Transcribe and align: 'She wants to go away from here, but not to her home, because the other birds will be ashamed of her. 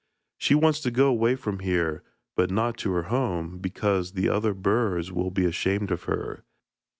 'She 0.39 0.55
wants 0.55 0.79
to 0.79 0.89
go 0.89 1.05
away 1.09 1.35
from 1.35 1.59
here, 1.59 2.01
but 2.35 2.49
not 2.49 2.75
to 2.75 2.91
her 2.91 3.03
home, 3.03 3.59
because 3.59 4.13
the 4.13 4.27
other 4.27 4.55
birds 4.55 5.11
will 5.11 5.29
be 5.29 5.45
ashamed 5.45 5.91
of 5.91 6.05
her. 6.05 6.43